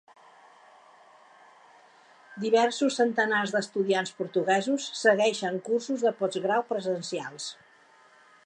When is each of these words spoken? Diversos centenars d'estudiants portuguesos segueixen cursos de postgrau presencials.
Diversos 2.45 2.97
centenars 3.01 3.55
d'estudiants 3.57 4.15
portuguesos 4.23 4.89
segueixen 5.03 5.63
cursos 5.71 6.07
de 6.09 6.15
postgrau 6.23 6.67
presencials. 6.75 7.51